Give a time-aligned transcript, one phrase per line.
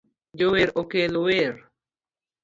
[0.37, 1.53] Jower okel wer